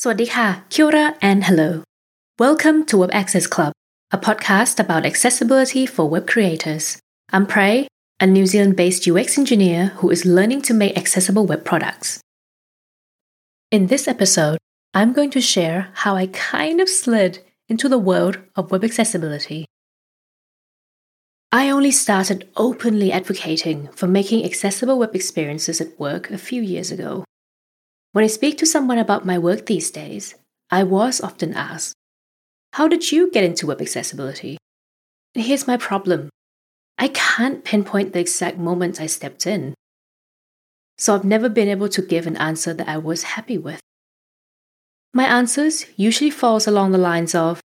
[0.00, 1.82] Swadika, Kia and hello.
[2.38, 3.74] Welcome to Web Access Club,
[4.10, 6.98] a podcast about accessibility for web creators.
[7.34, 7.86] I'm Prae,
[8.18, 12.18] a New Zealand based UX engineer who is learning to make accessible web products.
[13.70, 14.56] In this episode,
[14.94, 19.66] I'm going to share how I kind of slid into the world of web accessibility.
[21.52, 26.90] I only started openly advocating for making accessible web experiences at work a few years
[26.90, 27.26] ago.
[28.12, 30.34] When I speak to someone about my work these days,
[30.68, 31.94] I was often asked,
[32.72, 34.58] How did you get into web accessibility?
[35.34, 36.28] And here's my problem
[36.98, 39.74] I can't pinpoint the exact moment I stepped in.
[40.98, 43.80] So I've never been able to give an answer that I was happy with.
[45.14, 47.60] My answers usually falls along the lines of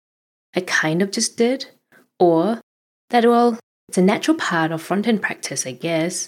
[0.55, 1.65] I kind of just did,
[2.19, 2.61] or
[3.09, 3.59] that well,
[3.89, 6.27] it's a natural part of front-end practice, I guess.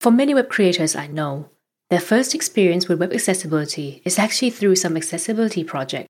[0.00, 1.50] For many web creators I know,
[1.94, 6.08] their first experience with web accessibility is actually through some accessibility project,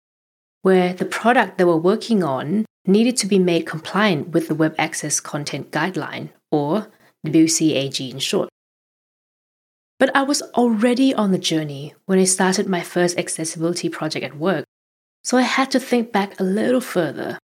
[0.62, 4.74] where the product they were working on needed to be made compliant with the Web
[4.78, 6.90] Access Content Guideline, or
[7.26, 8.48] WCAG in short.
[9.98, 14.38] But I was already on the journey when I started my first accessibility project at
[14.38, 14.64] work,
[15.22, 17.38] so I had to think back a little further.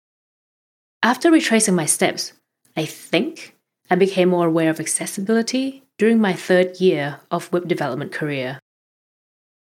[1.04, 2.32] After retracing my steps,
[2.78, 3.58] I think
[3.92, 8.60] I became more aware of accessibility during my third year of web development career.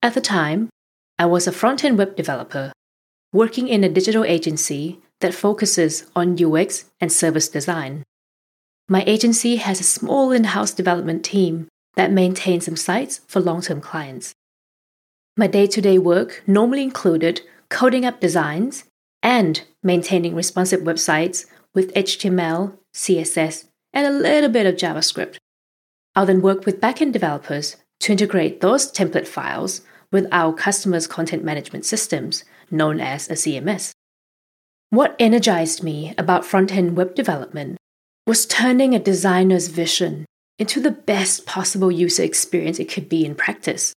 [0.01, 0.71] At the time,
[1.19, 2.73] I was a front end web developer
[3.33, 8.05] working in a digital agency that focuses on UX and service design.
[8.89, 11.67] My agency has a small in house development team
[11.97, 14.33] that maintains some sites for long term clients.
[15.37, 18.85] My day to day work normally included coding up designs
[19.23, 25.37] and maintaining responsive websites with HTML, CSS, and a little bit of JavaScript.
[26.19, 31.45] I'll then work with backend developers to integrate those template files with our customers' content
[31.45, 33.93] management systems, known as a CMS.
[34.91, 37.77] What energized me about front end web development
[38.27, 40.25] was turning a designer's vision
[40.59, 43.93] into the best possible user experience it could be in practice.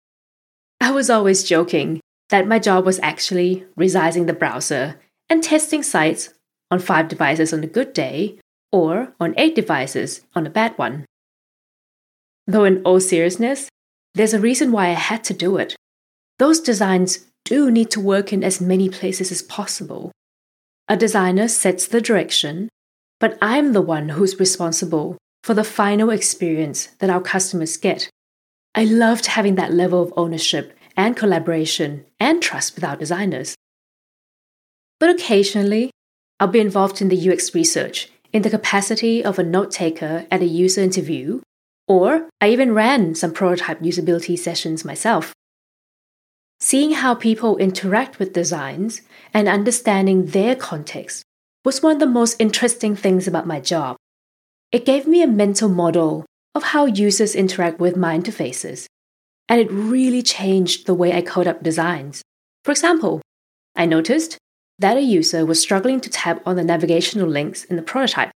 [0.80, 6.30] I was always joking that my job was actually resizing the browser and testing sites
[6.70, 8.38] on five devices on a good day
[8.72, 11.06] or on eight devices on a bad one.
[12.48, 13.70] Though, in all seriousness,
[14.14, 15.76] there's a reason why I had to do it.
[16.40, 20.12] Those designs do need to work in as many places as possible.
[20.88, 22.70] A designer sets the direction,
[23.20, 28.10] but I'm the one who's responsible for the final experience that our customers get.
[28.76, 33.56] I loved having that level of ownership and collaboration and trust with our designers.
[35.00, 35.92] But occasionally,
[36.40, 40.42] I'll be involved in the UX research in the capacity of a note taker at
[40.42, 41.42] a user interview
[41.88, 45.34] or I even ran some prototype usability sessions myself.
[46.60, 49.02] Seeing how people interact with designs
[49.34, 51.24] and understanding their context
[51.66, 53.98] was one of the most interesting things about my job.
[54.72, 56.26] It gave me a mental model
[56.56, 58.86] of how users interact with my interfaces,
[59.50, 62.22] and it really changed the way I code up designs.
[62.64, 63.22] For example,
[63.76, 64.38] I noticed
[64.80, 68.31] that a user was struggling to tap on the navigational links in the prototype.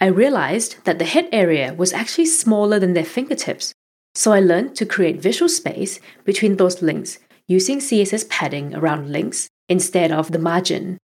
[0.00, 3.74] I realized that the hit area was actually smaller than their fingertips,
[4.14, 9.48] so I learned to create visual space between those links using CSS padding around links
[9.68, 10.98] instead of the margin.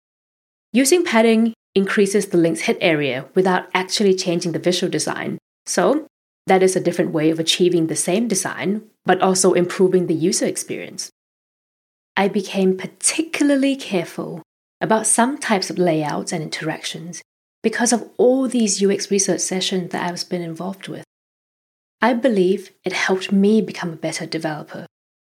[0.73, 6.05] Using padding increases the link's hit area without actually changing the visual design, so
[6.45, 10.45] that is a different way of achieving the same design, but also improving the user
[10.45, 11.09] experience.
[12.15, 14.43] I became particularly careful
[14.79, 17.23] about some types of layouts and interactions
[17.63, 21.05] because of all these UX research sessions that I've been involved with.
[22.01, 24.85] I believe it helped me become a better developer.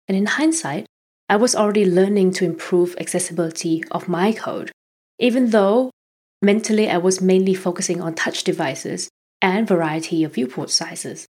[0.07, 0.85] And in hindsight,
[1.29, 4.71] I was already learning to improve accessibility of my code,
[5.17, 5.89] even though
[6.41, 9.09] mentally I was mainly focusing on touch devices
[9.41, 11.25] and variety of viewport sizes.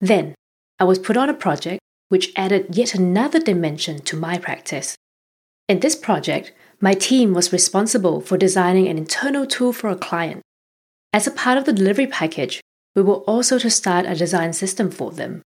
[0.00, 0.34] Then,
[0.78, 4.94] I was put on a project which added yet another dimension to my practice.
[5.68, 10.42] In this project, my team was responsible for designing an internal tool for a client.
[11.12, 12.60] As a part of the delivery package,
[12.94, 15.42] we were also to start a design system for them.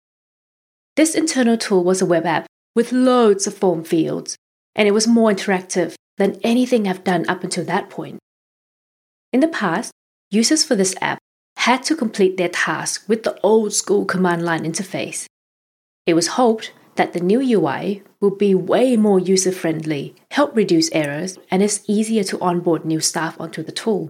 [0.95, 2.45] This internal tool was a web app
[2.75, 4.36] with loads of form fields,
[4.75, 8.19] and it was more interactive than anything I've done up until that point.
[9.33, 9.92] In the past,
[10.31, 11.19] users for this app
[11.57, 15.25] had to complete their task with the old school command line interface.
[16.06, 20.92] It was hoped that the new UI will be way more user friendly, help reduce
[20.92, 24.09] errors, and it's easier to onboard new staff onto the tool.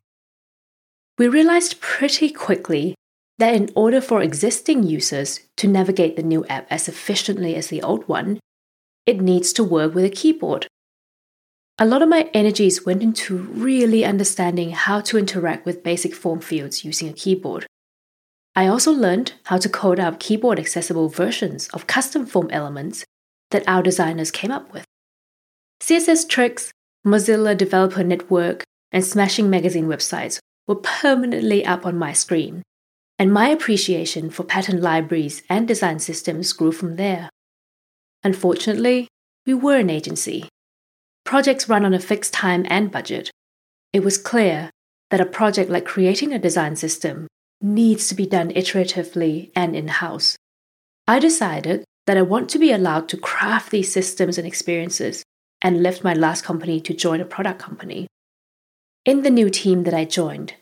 [1.17, 2.95] We realized pretty quickly
[3.37, 7.81] that in order for existing users to navigate the new app as efficiently as the
[7.81, 8.39] old one,
[9.05, 10.67] it needs to work with a keyboard.
[11.77, 16.39] A lot of my energies went into really understanding how to interact with basic form
[16.39, 17.65] fields using a keyboard.
[18.55, 23.03] I also learned how to code up keyboard accessible versions of custom form elements
[23.51, 24.85] that our designers came up with.
[25.81, 26.71] CSS Tricks,
[27.05, 28.63] Mozilla Developer Network,
[28.93, 32.63] and Smashing Magazine websites were permanently up on my screen,
[33.19, 37.29] and my appreciation for pattern libraries and design systems grew from there.
[38.23, 39.09] Unfortunately,
[39.45, 40.47] we were an agency.
[41.25, 43.31] Projects run on a fixed time and budget.
[43.91, 44.71] It was clear
[45.11, 47.27] that a project like creating a design system
[47.61, 50.35] needs to be done iteratively and in house.
[51.07, 55.23] I decided that I want to be allowed to craft these systems and experiences
[55.61, 58.07] and left my last company to join a product company.
[59.05, 60.55] In the new team that I joined,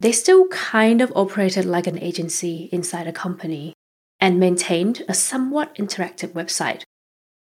[0.00, 3.74] they still kind of operated like an agency inside a company
[4.18, 6.82] and maintained a somewhat interactive website.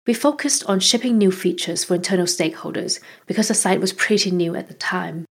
[0.06, 4.56] We focused on shipping new features for internal stakeholders because the site was pretty new
[4.56, 5.24] at the time.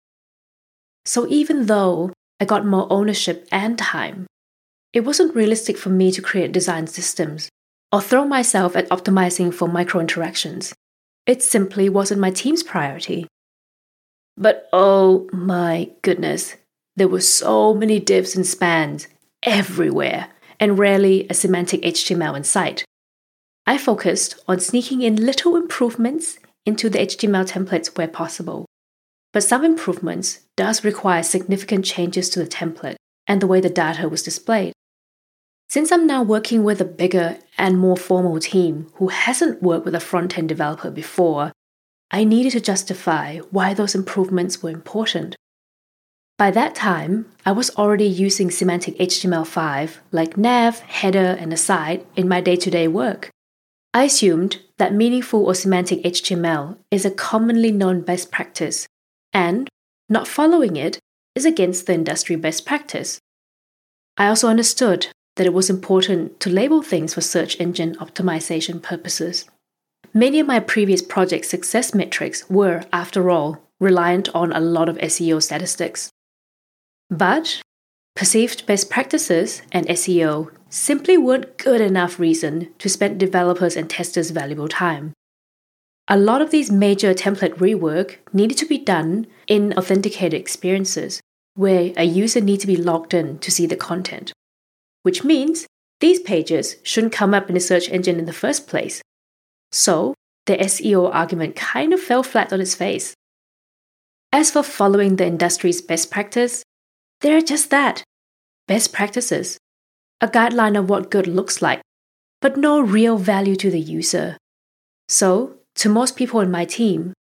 [1.06, 4.28] So even though I got more ownership and time,
[4.92, 7.50] it wasn't realistic for me to create design systems
[7.92, 10.74] or throw myself at optimizing for micro interactions.
[11.28, 13.28] It simply wasn't my team's priority.
[14.36, 16.56] But oh my goodness,
[16.96, 19.08] there were so many divs and spans
[19.44, 22.84] everywhere, and rarely a semantic HTML in sight.
[23.66, 28.66] I focused on sneaking in little improvements into the HTML templates where possible.
[29.32, 32.96] But some improvements does require significant changes to the template
[33.28, 34.74] and the way the data was displayed.
[35.70, 39.94] Since I'm now working with a bigger and more formal team who hasn't worked with
[39.94, 41.52] a front end developer before,
[42.10, 45.36] I needed to justify why those improvements were important.
[46.40, 52.28] By that time, I was already using semantic HTML5 like nav, header, and aside in
[52.28, 53.30] my day to day work.
[53.94, 58.88] I assumed that meaningful or semantic HTML is a commonly known best practice,
[59.34, 59.70] and
[60.10, 61.00] not following it
[61.36, 63.20] is against the industry best practice.
[64.18, 69.46] I also understood that it was important to label things for search engine optimization purposes.
[70.14, 74.98] Many of my previous project success metrics were, after all, reliant on a lot of
[74.98, 76.10] SEO statistics.
[77.10, 77.62] But
[78.16, 84.32] perceived best practices and SEO simply weren't good enough reason to spend developers and testers
[84.32, 85.14] valuable time.
[86.10, 91.22] A lot of these major template rework needed to be done in authenticated experiences,
[91.54, 94.34] where a user needs to be logged in to see the content
[95.04, 95.66] which means
[96.00, 99.02] these pages shouldn't come up in the search engine in the first place.
[99.72, 100.14] So,
[100.46, 103.14] the SEO argument kind of fell flat on its face.
[104.32, 106.64] As for following the industry's best practice,
[107.22, 108.04] they're just that
[108.68, 109.58] best practices,
[110.22, 111.82] a guideline of what good looks like,
[112.42, 114.38] but no real value to the user.
[115.08, 117.14] So, to most people in my team,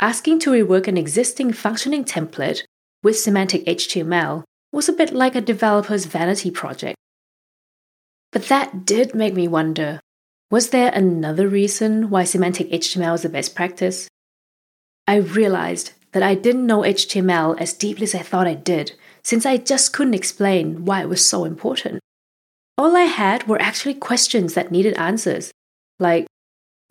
[0.00, 2.62] asking to rework an existing functioning template
[3.02, 6.96] with semantic HTML was a bit like a developer's vanity project.
[8.32, 10.00] But that did make me wonder
[10.50, 14.06] was there another reason why semantic HTML is the best practice?
[15.08, 18.92] I realized that I didn't know HTML as deeply as I thought I did,
[19.24, 21.98] since I just couldn't explain why it was so important.
[22.78, 25.50] All I had were actually questions that needed answers,
[25.98, 26.26] like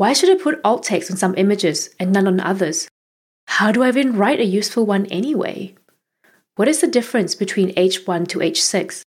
[0.04, 2.90] why should I put alt text on some images and none on others?
[3.48, 5.76] How do I even write a useful one anyway?
[6.58, 9.04] What is the difference between H1 to H6?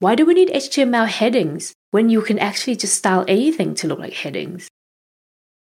[0.00, 4.00] Why do we need HTML headings when you can actually just style anything to look
[4.00, 4.66] like headings?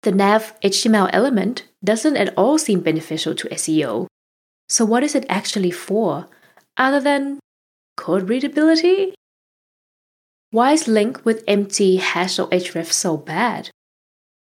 [0.04, 4.08] The nav HTML element doesn't at all seem beneficial to SEO.
[4.70, 6.30] So, what is it actually for,
[6.78, 7.42] other than
[7.98, 9.14] code readability?
[10.52, 13.72] Why is link with empty hash or href so bad?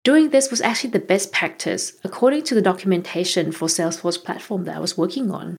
[0.07, 4.77] Doing this was actually the best practice according to the documentation for Salesforce platform that
[4.77, 5.57] I was working on.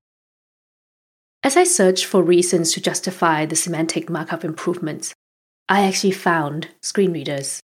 [1.44, 5.13] As I searched for reasons to justify the semantic markup improvements,
[5.68, 7.60] I actually found screen readers.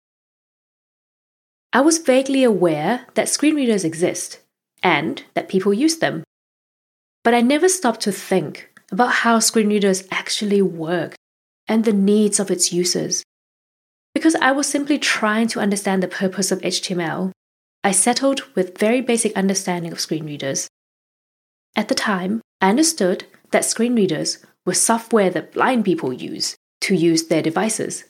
[1.72, 4.40] I was vaguely aware that screen readers exist
[4.82, 6.24] and that people use them.
[7.24, 11.14] But I never stopped to think about how screen readers actually work
[11.68, 13.22] and the needs of its users.
[14.14, 17.32] Because I was simply trying to understand the purpose of HTML,
[17.84, 20.68] I settled with very basic understanding of screen readers.
[21.76, 26.96] At the time, I understood that screen readers were software that blind people use to
[26.96, 28.04] use their devices.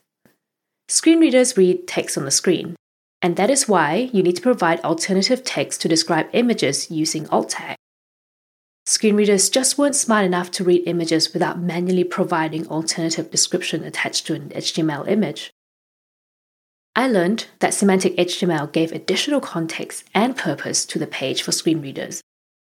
[0.90, 2.76] Screen readers read text on the screen,
[3.22, 7.52] and that is why you need to provide alternative text to describe images using alt
[7.52, 7.78] tag.
[8.86, 14.26] Screen readers just weren't smart enough to read images without manually providing alternative description attached
[14.28, 15.52] to an HTML image.
[16.96, 21.82] I learned that semantic HTML gave additional context and purpose to the page for screen
[21.82, 22.22] readers.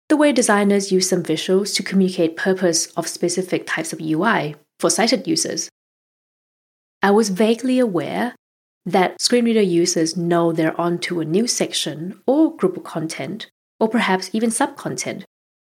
[0.07, 4.89] The way designers use some visuals to communicate purpose of specific types of UI for
[4.89, 5.67] sighted users.
[7.01, 8.35] I was vaguely aware
[8.85, 13.47] that screen reader users know they're onto a new section or group of content,
[13.79, 15.25] or perhaps even sub-content,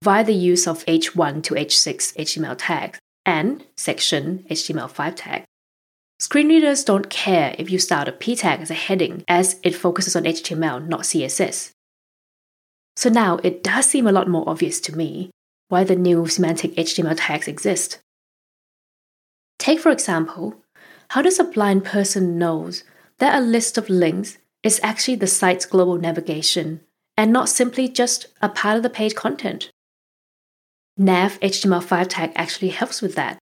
[0.04, 5.46] via the use of H1 to H6 HTML tags and section HTML5 tag.
[6.24, 9.76] Screen readers don't care if you start a p tag as a heading, as it
[9.76, 11.74] focuses on HTML, not CSS.
[12.96, 15.32] So now it does seem a lot more obvious to me
[15.68, 18.00] why the new semantic HTML tags exist.
[19.60, 20.56] Take, for example,
[21.10, 22.86] how does a blind person knows
[23.20, 26.80] that a list of links is actually the site's global navigation
[27.18, 29.72] and not simply just a part of the page content?
[30.96, 33.43] Nav HTML5 tag actually helps with that.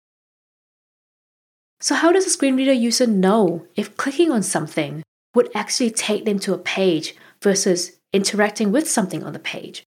[1.83, 5.03] So, how does a screen reader user know if clicking on something
[5.35, 9.83] would actually take them to a page versus interacting with something on the page?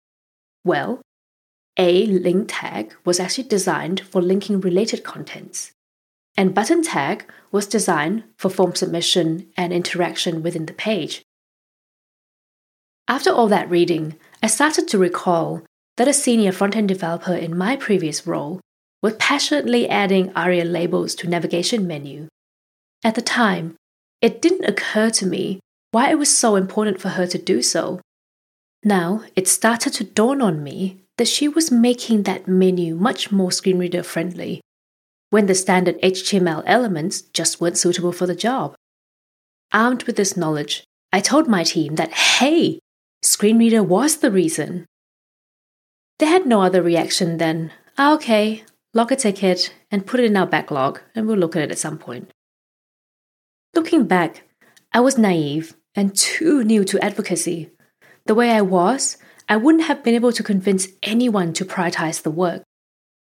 [0.64, 1.02] Well,
[1.76, 5.72] a link tag was actually designed for linking related contents,
[6.36, 11.22] and button tag was designed for form submission and interaction within the page.
[13.08, 15.64] After all that reading, I started to recall
[15.96, 18.60] that a senior front end developer in my previous role
[19.02, 22.28] was passionately adding ARIA labels to navigation menu.
[23.02, 23.76] At the time,
[24.20, 28.00] it didn't occur to me why it was so important for her to do so.
[28.84, 33.52] Now it started to dawn on me that she was making that menu much more
[33.52, 34.60] screen reader friendly
[35.30, 38.74] when the standard HTML elements just weren't suitable for the job.
[39.72, 42.80] Armed with this knowledge, I told my team that, hey,
[43.22, 44.86] screen reader was the reason.
[46.18, 50.36] They had no other reaction than, ah, okay, log a ticket and put it in
[50.36, 52.30] our backlog, and we'll look at it at some point.
[53.74, 54.44] Looking back,
[54.92, 57.70] I was naive and too new to advocacy
[58.26, 59.16] the way I was,
[59.48, 62.62] I wouldn't have been able to convince anyone to prioritize the work.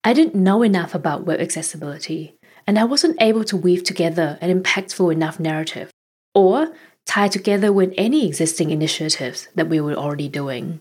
[0.05, 2.37] I didn't know enough about web accessibility,
[2.67, 5.91] and I wasn't able to weave together an impactful enough narrative
[6.35, 6.75] or
[7.07, 10.81] tie together with any existing initiatives that we were already doing.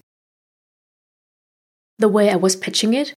[1.97, 3.13] The way I was pitching it,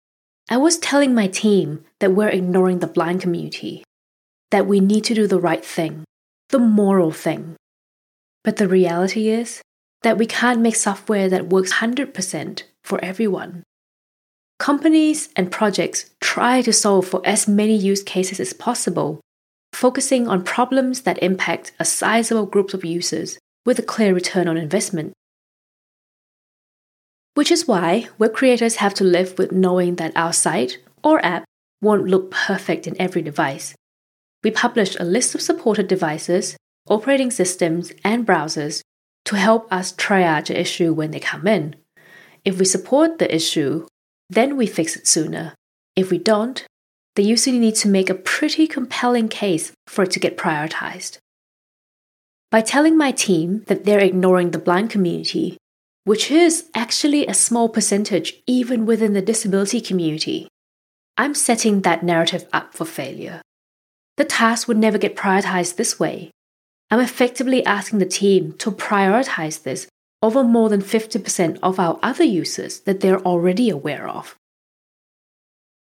[0.51, 3.85] I was telling my team that we're ignoring the blind community,
[4.51, 6.05] that we need to do the right thing,
[6.51, 7.57] the moral thing.
[8.45, 9.63] But the reality is,
[10.03, 13.63] that we can't make software that works 100% for everyone.
[14.59, 19.21] Companies and projects try to solve for as many use cases as possible,
[19.73, 24.57] focusing on problems that impact a sizable group of users with a clear return on
[24.57, 25.13] investment.
[27.35, 31.45] Which is why web creators have to live with knowing that our site or app
[31.81, 33.75] won't look perfect in every device.
[34.45, 36.57] We published a list of supported devices,
[36.89, 38.83] operating systems, and browsers
[39.25, 41.77] to help us triage an issue when they come in.
[42.45, 43.87] If we support the issue,
[44.29, 45.55] then we fix it sooner.
[45.95, 46.65] If we don't,
[47.15, 51.19] the user needs to make a pretty compelling case for it to get prioritized.
[52.51, 55.57] By telling my team that they're ignoring the blind community,
[56.05, 60.49] which is actually a small percentage even within the disability community,
[61.17, 63.43] I'm setting that narrative up for failure.
[64.17, 66.31] The task would never get prioritized this way,
[66.93, 69.87] I'm effectively asking the team to prioritize this
[70.21, 74.37] over more than 50% of our other users that they're already aware of.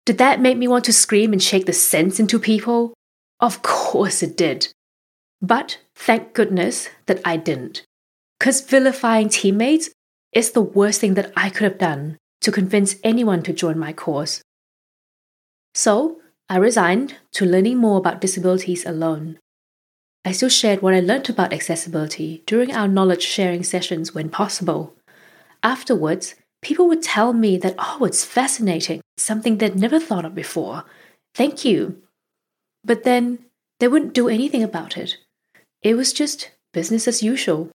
[0.06, 2.94] Did that make me want to scream and shake the sense into people?
[3.40, 4.68] Of course it did.
[5.42, 7.82] But thank goodness that I didn't.
[8.38, 9.90] Because vilifying teammates
[10.36, 13.94] is the worst thing that I could have done to convince anyone to join my
[13.94, 14.42] cause.
[15.74, 19.38] So, I resigned to learning more about disabilities alone.
[20.26, 24.94] I still shared what I learned about accessibility during our knowledge sharing sessions when possible.
[25.62, 30.84] Afterwards, people would tell me that, oh, it's fascinating, something they'd never thought of before.
[31.34, 32.02] Thank you.
[32.84, 33.38] But then
[33.80, 35.16] they wouldn't do anything about it.
[35.80, 37.70] It was just business as usual.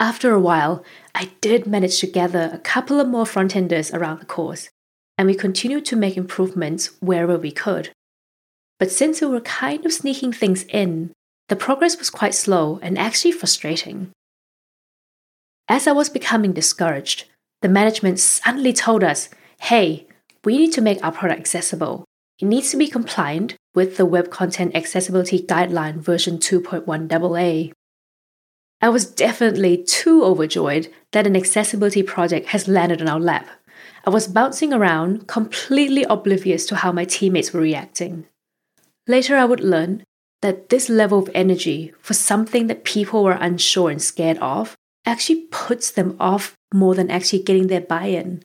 [0.00, 4.20] After a while, I did manage to gather a couple of more front enders around
[4.20, 4.70] the cause,
[5.16, 7.90] and we continued to make improvements wherever we could.
[8.78, 11.12] But since we were kind of sneaking things in,
[11.48, 14.12] the progress was quite slow and actually frustrating.
[15.66, 17.24] As I was becoming discouraged,
[17.60, 19.28] the management suddenly told us
[19.60, 20.06] hey,
[20.44, 22.04] we need to make our product accessible.
[22.38, 27.72] It needs to be compliant with the Web Content Accessibility Guideline version 2.1 AA.
[28.80, 33.48] I was definitely too overjoyed that an accessibility project has landed on our lap.
[34.06, 38.26] I was bouncing around, completely oblivious to how my teammates were reacting.
[39.08, 40.04] Later, I would learn
[40.42, 45.46] that this level of energy for something that people were unsure and scared of actually
[45.50, 48.42] puts them off more than actually getting their buy in.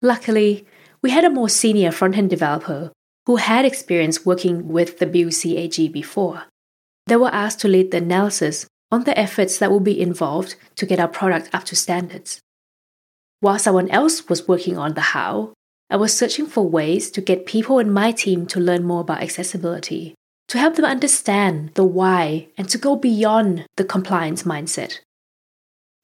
[0.00, 0.66] Luckily,
[1.02, 2.92] we had a more senior front end developer
[3.26, 6.44] who had experience working with the WCAG before.
[7.06, 10.86] They were asked to lead the analysis on the efforts that will be involved to
[10.86, 12.40] get our product up to standards.
[13.40, 15.52] While someone else was working on the how,
[15.90, 19.22] I was searching for ways to get people in my team to learn more about
[19.22, 20.14] accessibility,
[20.48, 25.00] to help them understand the why, and to go beyond the compliance mindset.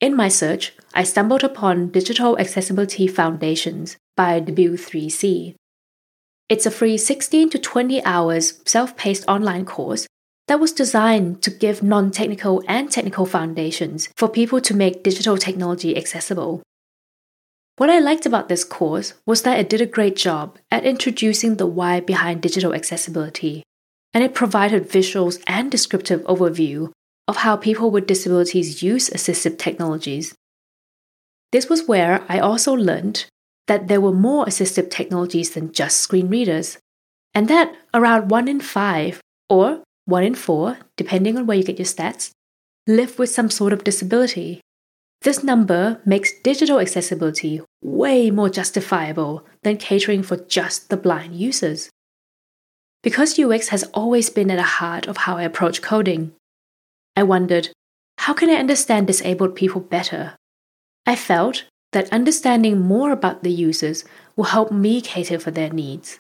[0.00, 5.54] In my search, I stumbled upon Digital Accessibility Foundations by W3C.
[6.48, 10.06] It's a free 16 to 20 hours self paced online course
[10.48, 15.36] that was designed to give non technical and technical foundations for people to make digital
[15.38, 16.62] technology accessible.
[17.76, 21.56] What I liked about this course was that it did a great job at introducing
[21.56, 23.64] the why behind digital accessibility,
[24.12, 26.92] and it provided visuals and descriptive overview
[27.26, 30.34] of how people with disabilities use assistive technologies.
[31.52, 33.26] This was where I also learned
[33.66, 36.78] that there were more assistive technologies than just screen readers,
[37.34, 41.78] and that around 1 in 5, or 1 in 4, depending on where you get
[41.78, 42.30] your stats,
[42.86, 44.60] live with some sort of disability.
[45.22, 51.88] This number makes digital accessibility way more justifiable than catering for just the blind users.
[53.02, 56.32] Because UX has always been at the heart of how I approach coding,
[57.16, 57.70] I wondered,
[58.18, 60.36] how can I understand disabled people better?
[61.06, 64.04] I felt that understanding more about the users
[64.36, 66.18] will help me cater for their needs,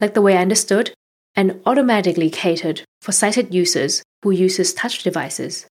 [0.00, 0.92] like the way I understood
[1.36, 5.66] and automatically catered for sighted users who uses touch devices.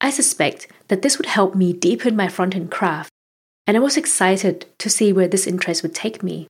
[0.00, 3.10] I suspect that this would help me deepen my front end craft,
[3.66, 6.46] and I was excited to see where this interest would take me.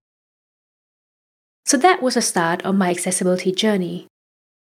[1.65, 4.07] So that was a start of my accessibility journey.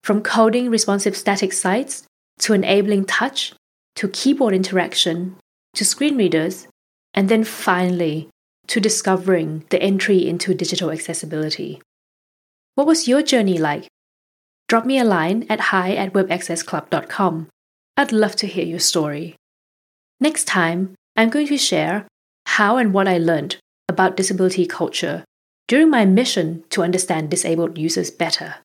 [0.03, 2.05] From coding responsive static sites
[2.41, 3.53] to enabling touch
[3.97, 5.37] to keyboard interaction
[5.75, 6.67] to screen readers,
[7.13, 8.29] and then finally
[8.67, 11.81] to discovering the entry into digital accessibility.
[12.77, 13.89] What was your journey like?
[14.69, 17.49] Drop me a line at hi at webaccessclub.com
[17.97, 19.37] I'd love to hear your story.
[20.21, 22.07] Next time, I'm going to share
[22.45, 23.57] how and what I learned
[23.89, 25.25] about disability culture
[25.67, 28.57] during my mission to understand disabled users better.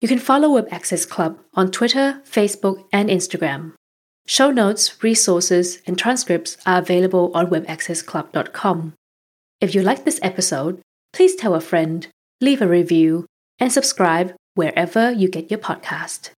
[0.00, 3.74] You can follow Web Access Club on Twitter, Facebook, and Instagram.
[4.26, 8.94] Show notes, resources, and transcripts are available on webaccessclub.com.
[9.60, 10.80] If you like this episode,
[11.12, 12.08] please tell a friend,
[12.40, 13.26] leave a review,
[13.58, 16.30] and subscribe wherever you get your podcast.